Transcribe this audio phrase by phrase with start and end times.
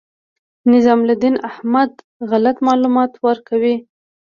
[0.71, 1.91] نظام الدین احمد
[2.31, 3.75] غلط معلومات ورکوي.